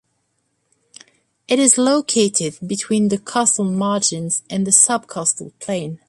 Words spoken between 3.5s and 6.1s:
margins and the subcostal plane.